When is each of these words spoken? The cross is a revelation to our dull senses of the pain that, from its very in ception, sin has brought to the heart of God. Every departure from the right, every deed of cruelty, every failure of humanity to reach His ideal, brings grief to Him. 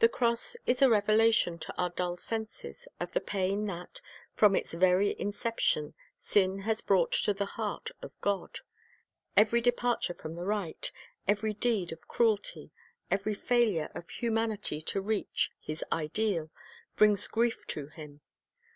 The 0.00 0.08
cross 0.08 0.56
is 0.66 0.82
a 0.82 0.90
revelation 0.90 1.56
to 1.60 1.72
our 1.80 1.90
dull 1.90 2.16
senses 2.16 2.88
of 2.98 3.12
the 3.12 3.20
pain 3.20 3.64
that, 3.66 4.00
from 4.34 4.56
its 4.56 4.74
very 4.74 5.10
in 5.10 5.30
ception, 5.30 5.94
sin 6.18 6.62
has 6.66 6.80
brought 6.80 7.12
to 7.12 7.32
the 7.32 7.44
heart 7.46 7.92
of 8.02 8.20
God. 8.20 8.58
Every 9.36 9.60
departure 9.60 10.14
from 10.14 10.34
the 10.34 10.42
right, 10.42 10.90
every 11.28 11.54
deed 11.54 11.92
of 11.92 12.08
cruelty, 12.08 12.72
every 13.08 13.34
failure 13.34 13.88
of 13.94 14.10
humanity 14.10 14.80
to 14.80 15.00
reach 15.00 15.52
His 15.60 15.84
ideal, 15.92 16.50
brings 16.96 17.28
grief 17.28 17.64
to 17.68 17.86
Him. 17.86 18.20